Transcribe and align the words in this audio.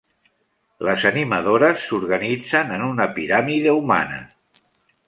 Les 0.87 1.05
animadores 1.09 1.85
s'organitzen 1.91 2.75
en 2.79 2.87
una 2.89 3.09
piràmide 3.21 3.79
humana. 3.83 4.21